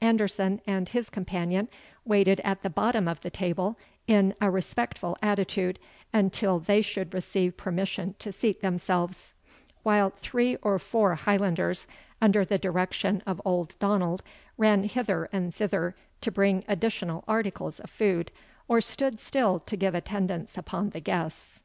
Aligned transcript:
Anderson 0.00 0.60
and 0.66 0.88
his 0.88 1.08
companion 1.08 1.68
waited 2.04 2.40
at 2.40 2.62
the 2.64 2.68
bottom 2.68 3.06
of 3.06 3.20
the 3.20 3.30
table, 3.30 3.78
in 4.08 4.34
a 4.40 4.50
respectful 4.50 5.16
attitude, 5.22 5.78
until 6.12 6.58
they 6.58 6.82
should 6.82 7.14
receive 7.14 7.56
permission 7.56 8.12
to 8.18 8.32
seat 8.32 8.62
themselves; 8.62 9.32
while 9.84 10.10
three 10.16 10.56
or 10.56 10.80
four 10.80 11.14
Highlanders, 11.14 11.86
under 12.20 12.44
the 12.44 12.58
direction 12.58 13.22
of 13.28 13.40
old 13.44 13.78
Donald, 13.78 14.24
ran 14.58 14.82
hither 14.82 15.28
and 15.32 15.54
thither 15.54 15.94
to 16.20 16.32
bring 16.32 16.64
additional 16.66 17.22
articles 17.28 17.78
of 17.78 17.88
food, 17.88 18.32
or 18.66 18.80
stood 18.80 19.20
still 19.20 19.60
to 19.60 19.76
give 19.76 19.94
attendance 19.94 20.58
upon 20.58 20.90
the 20.90 20.98
guests. 20.98 21.60